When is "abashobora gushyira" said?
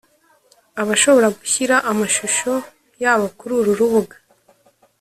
0.81-1.75